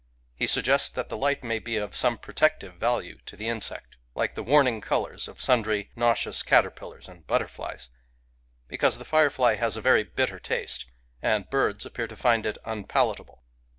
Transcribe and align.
He 0.33 0.47
suggests 0.47 0.89
that 0.89 1.09
the 1.09 1.15
light 1.15 1.43
may 1.43 1.59
be 1.59 1.77
of 1.77 1.95
some 1.95 2.17
protec 2.17 2.57
tive 2.59 2.73
value 2.73 3.19
to 3.27 3.37
the 3.37 3.47
insect,— 3.47 3.97
like 4.15 4.33
the 4.33 4.41
"warning 4.41 4.81
colours 4.81 5.27
*' 5.27 5.27
of 5.27 5.39
sundry 5.39 5.91
nauseous 5.95 6.41
caterpillars 6.41 7.07
and 7.07 7.27
butter 7.27 7.47
flies,— 7.47 7.89
because 8.67 8.97
the 8.97 9.05
firefly 9.05 9.57
has 9.57 9.77
a 9.77 9.79
very 9.81 10.03
bitter 10.03 10.39
taste, 10.39 10.87
and 11.21 11.51
birds 11.51 11.85
appear 11.85 12.07
to 12.07 12.15
find 12.15 12.47
it 12.47 12.57
unpalatable. 12.65 13.43